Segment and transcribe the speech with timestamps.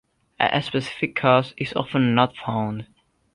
[0.39, 2.87] A specific cause is often not found.